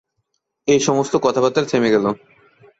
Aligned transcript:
একসময় 0.67 0.81
সমস্ত 0.87 1.13
কথাবার্তা 1.21 1.61
থেমে 1.65 1.93
গেল। 1.95 2.05